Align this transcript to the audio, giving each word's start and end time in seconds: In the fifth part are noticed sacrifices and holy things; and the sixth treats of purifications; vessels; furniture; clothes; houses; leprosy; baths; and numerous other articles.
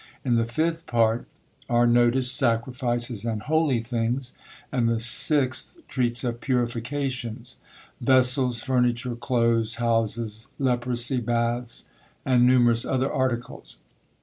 In 0.25 0.33
the 0.33 0.47
fifth 0.47 0.87
part 0.87 1.27
are 1.69 1.85
noticed 1.85 2.35
sacrifices 2.35 3.23
and 3.23 3.43
holy 3.43 3.81
things; 3.81 4.35
and 4.71 4.89
the 4.89 4.99
sixth 4.99 5.77
treats 5.87 6.23
of 6.23 6.41
purifications; 6.41 7.57
vessels; 8.01 8.63
furniture; 8.63 9.15
clothes; 9.15 9.75
houses; 9.75 10.47
leprosy; 10.57 11.17
baths; 11.19 11.85
and 12.25 12.47
numerous 12.47 12.83
other 12.83 13.13
articles. 13.13 13.77